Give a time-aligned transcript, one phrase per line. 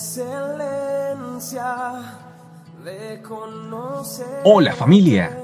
[0.00, 1.76] excelencia
[2.82, 4.40] de conocer.
[4.44, 5.38] Hola familia.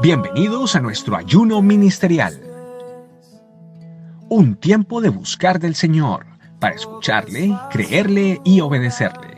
[0.00, 2.40] Bienvenidos a nuestro ayuno ministerial.
[4.28, 6.26] Un tiempo de buscar del Señor
[6.60, 9.36] para escucharle, creerle y obedecerle.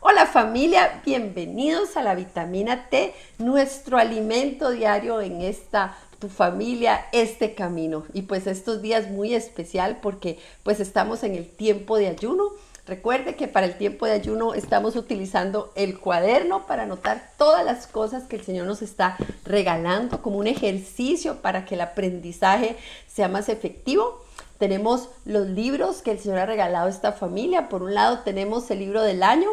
[0.00, 7.54] Hola familia, bienvenidos a la vitamina T, nuestro alimento diario en esta tu familia este
[7.54, 8.04] camino.
[8.12, 12.50] Y pues estos días muy especial porque pues estamos en el tiempo de ayuno.
[12.86, 17.86] Recuerde que para el tiempo de ayuno estamos utilizando el cuaderno para anotar todas las
[17.86, 22.76] cosas que el Señor nos está regalando como un ejercicio para que el aprendizaje
[23.08, 24.22] sea más efectivo.
[24.58, 27.68] Tenemos los libros que el Señor ha regalado a esta familia.
[27.68, 29.48] Por un lado tenemos el libro del año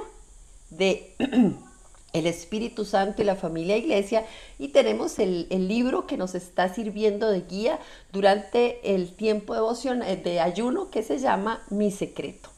[0.69, 1.15] de
[2.13, 4.25] el Espíritu Santo y la familia iglesia
[4.57, 7.79] y tenemos el, libro que nos está sirviendo de guía
[8.11, 9.61] durante el tiempo de,
[10.05, 12.49] eh, de ayuno que se llama Mi Secreto.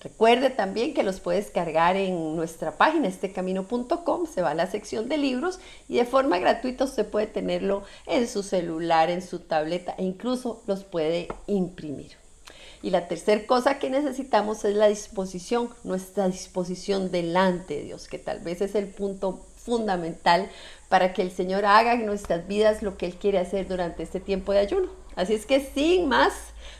[0.00, 5.08] Recuerde también que los puedes cargar en nuestra página estecamino.com, se va a la sección
[5.08, 9.94] de libros y de forma gratuita usted puede tenerlo en su celular, en su tableta
[9.98, 12.27] e incluso los puede imprimir.
[12.82, 18.18] Y la tercera cosa que necesitamos es la disposición, nuestra disposición delante de Dios, que
[18.18, 20.48] tal vez es el punto fundamental
[20.88, 24.20] para que el Señor haga en nuestras vidas lo que Él quiere hacer durante este
[24.20, 24.88] tiempo de ayuno.
[25.16, 26.32] Así es que sin más,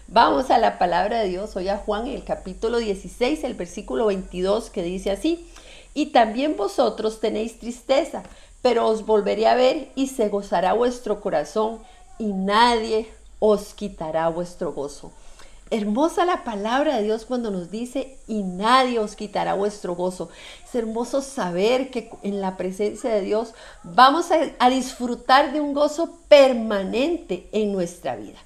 [0.06, 4.70] vamos a la palabra de Dios, hoy a Juan, el capítulo 16, el versículo 22,
[4.70, 5.46] que dice así,
[5.92, 8.22] y también vosotros tenéis tristeza,
[8.62, 11.80] pero os volveré a ver y se gozará vuestro corazón
[12.18, 13.08] y nadie
[13.40, 15.12] os quitará vuestro gozo.
[15.70, 20.30] Hermosa la palabra de Dios cuando nos dice, y nadie os quitará vuestro gozo.
[20.64, 23.52] Es hermoso saber que en la presencia de Dios
[23.82, 28.38] vamos a, disfrutar de un gozo permanente en nuestra vida.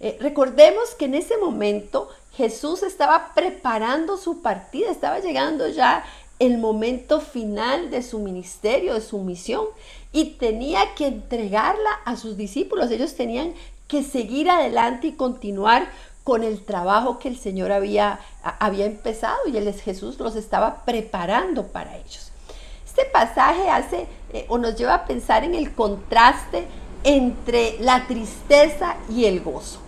[0.00, 6.04] Eh, recordemos que en ese momento Jesús estaba preparando su partida, estaba llegando ya
[6.38, 9.66] el momento final de su ministerio, de su misión,
[10.12, 12.90] y tenía que entregarla a sus discípulos.
[12.90, 13.54] Ellos tenían
[13.88, 15.88] que seguir adelante y continuar
[16.24, 20.84] con el trabajo que el Señor había, había empezado y él es Jesús los estaba
[20.84, 22.30] preparando para ellos.
[22.86, 26.66] Este pasaje hace eh, o nos lleva a pensar en el contraste
[27.04, 29.80] entre la tristeza y el gozo.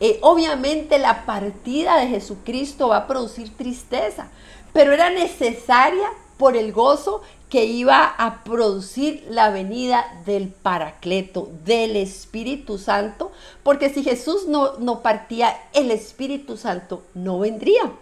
[0.00, 4.28] Eh, obviamente la partida de Jesucristo va a producir tristeza,
[4.72, 11.96] pero era necesaria por el gozo que iba a producir la venida del Paracleto, del
[11.96, 13.30] Espíritu Santo,
[13.62, 17.92] porque si Jesús no, no partía, el Espíritu Santo no vendría.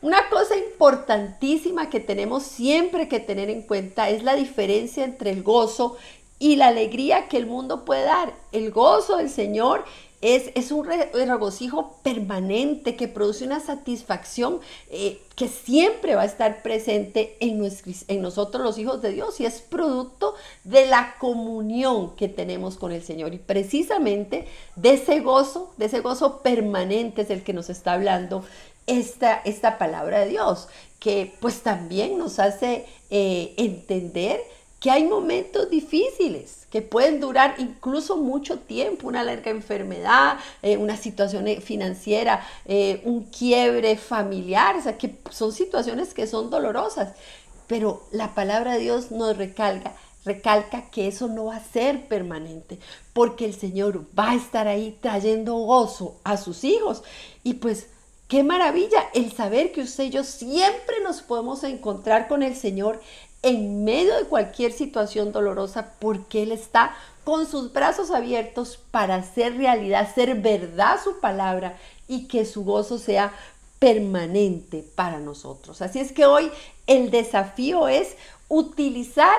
[0.00, 5.42] Una cosa importantísima que tenemos siempre que tener en cuenta es la diferencia entre el
[5.42, 5.96] gozo
[6.38, 8.32] y la alegría que el mundo puede dar.
[8.52, 9.84] El gozo del Señor
[10.20, 17.36] es, un regocijo permanente que produce una satisfacción eh, que siempre va a estar presente
[17.40, 17.62] en,
[18.08, 20.34] en nosotros los hijos de Dios y es producto
[20.64, 23.32] de la comunión que tenemos con el Señor.
[23.32, 28.44] Y precisamente de ese gozo, de ese gozo permanente es el que nos está hablando
[28.88, 30.68] esta, esta palabra de Dios,
[30.98, 34.40] que pues también nos hace eh, entender
[34.80, 40.96] que hay momentos difíciles que pueden durar incluso mucho tiempo, una larga enfermedad, eh, una
[40.96, 47.14] situación eh, financiera, eh, un quiebre familiar, o sea, que son situaciones que son dolorosas,
[47.66, 49.94] pero la palabra de Dios nos recalca,
[50.24, 52.78] recalca que eso no va a ser permanente,
[53.14, 57.02] porque el Señor va a estar ahí trayendo gozo a sus hijos.
[57.42, 57.88] Y pues
[58.28, 63.00] Qué maravilla el saber que usted y yo siempre nos podemos encontrar con el Señor
[63.42, 66.94] en medio de cualquier situación dolorosa porque Él está
[67.24, 71.76] con sus brazos abiertos para hacer realidad, hacer verdad su palabra
[72.08, 73.32] y que su gozo sea
[73.78, 75.82] permanente para nosotros.
[75.82, 76.50] Así es que hoy
[76.86, 78.16] el desafío es
[78.48, 79.36] utilizar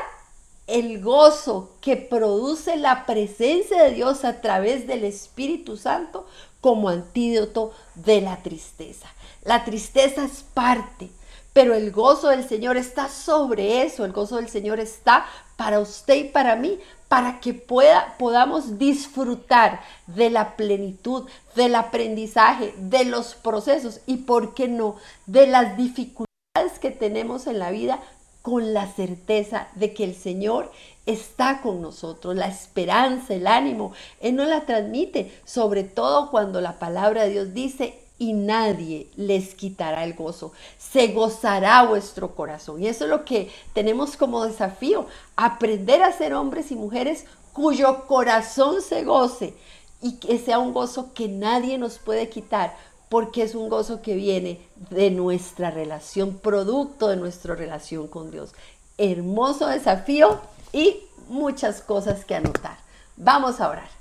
[0.67, 6.27] el gozo que produce la presencia de Dios a través del Espíritu Santo
[6.61, 9.07] como antídoto de la tristeza.
[9.43, 11.09] La tristeza es parte
[11.53, 15.25] pero el gozo del Señor está sobre eso, el gozo del Señor está
[15.57, 22.73] para usted y para mí, para que pueda, podamos disfrutar de la plenitud, del aprendizaje,
[22.77, 27.99] de los procesos y, ¿por qué no?, de las dificultades que tenemos en la vida
[28.41, 30.71] con la certeza de que el Señor
[31.05, 33.91] está con nosotros, la esperanza, el ánimo,
[34.21, 39.55] Él nos la transmite, sobre todo cuando la palabra de Dios dice, y nadie les
[39.55, 40.51] quitará el gozo.
[40.77, 42.83] Se gozará vuestro corazón.
[42.83, 48.05] Y eso es lo que tenemos como desafío, aprender a ser hombres y mujeres cuyo
[48.05, 49.55] corazón se goce
[50.01, 52.75] y que sea un gozo que nadie nos puede quitar,
[53.09, 54.61] porque es un gozo que viene
[54.91, 58.51] de nuestra relación, producto de nuestra relación con Dios.
[58.97, 60.39] Hermoso desafío
[60.71, 62.77] y muchas cosas que anotar.
[63.17, 63.98] Vamos a orar.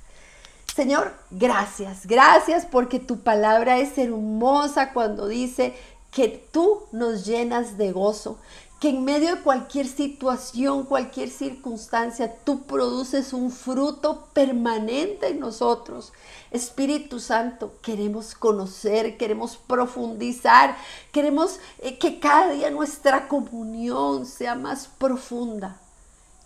[0.79, 5.75] Señor, gracias, gracias porque tu palabra es hermosa cuando dice
[6.13, 8.39] que tú nos llenas de gozo,
[8.79, 16.13] que en medio de cualquier situación, cualquier circunstancia, tú produces un fruto permanente en nosotros.
[16.53, 20.77] Espíritu Santo, queremos conocer, queremos profundizar,
[21.11, 25.81] queremos eh, que cada día nuestra comunión sea más profunda.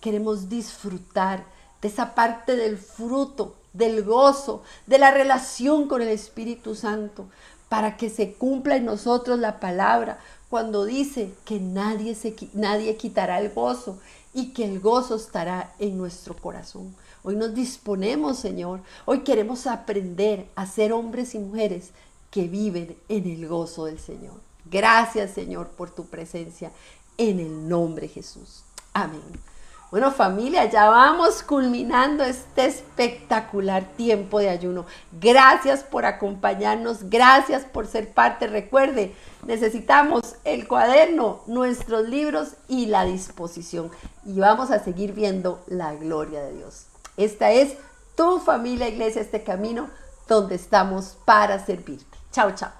[0.01, 1.45] Queremos disfrutar
[1.83, 7.27] de esa parte del fruto, del gozo, de la relación con el Espíritu Santo,
[7.69, 10.19] para que se cumpla en nosotros la palabra
[10.51, 13.99] cuando dice que nadie, se, nadie quitará el gozo
[14.35, 16.95] y que el gozo estará en nuestro corazón.
[17.25, 18.81] Hoy nos disponemos, Señor.
[19.05, 21.93] Hoy queremos aprender a ser hombres y mujeres
[22.31, 24.35] que viven en el gozo del Señor.
[24.71, 26.73] Gracias, Señor, por tu presencia
[27.17, 28.65] en el nombre de Jesús.
[28.93, 29.52] Amén.
[29.93, 34.87] Bueno familia, ya vamos culminando este espectacular tiempo de ayuno.
[35.21, 38.47] Gracias por acompañarnos, gracias por ser parte.
[38.47, 43.91] Recuerde, necesitamos el cuaderno, nuestros libros y la disposición.
[44.25, 46.87] Y vamos a seguir viendo la gloria de Dios.
[47.19, 47.77] Esta es
[48.17, 49.91] tu familia iglesia, este camino
[50.27, 52.17] donde estamos para servirte.
[52.31, 52.73] Chao, chao.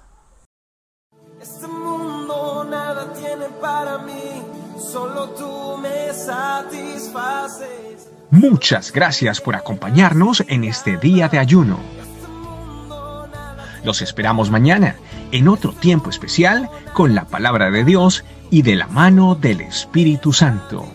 [1.39, 4.43] Este mundo nada tiene para mí,
[4.91, 8.09] solo tú me satisfaces.
[8.29, 11.79] Muchas gracias por acompañarnos en este día de ayuno.
[13.83, 14.95] Los esperamos mañana
[15.31, 20.33] en otro tiempo especial con la palabra de Dios y de la mano del Espíritu
[20.33, 20.85] Santo.